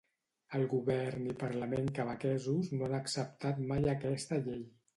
El 0.59 0.63
govern 0.71 1.27
i 1.33 1.35
parlament 1.43 1.91
quebequesos 2.01 2.73
no 2.79 2.89
han 2.89 2.99
acceptat 3.03 3.63
mai 3.69 3.89
aquesta 3.97 4.45
llei. 4.49 4.69